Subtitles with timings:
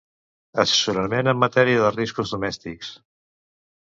[0.61, 2.91] Assessorament en matèria de riscos domèstics.